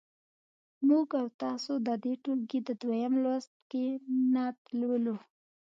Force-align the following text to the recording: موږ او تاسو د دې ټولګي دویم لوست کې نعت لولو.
موږ 0.87 1.07
او 1.21 1.25
تاسو 1.43 1.71
د 1.87 1.89
دې 2.03 2.13
ټولګي 2.23 2.59
دویم 2.81 3.13
لوست 3.23 3.53
کې 3.69 3.85
نعت 4.33 4.57
لولو. 4.79 5.15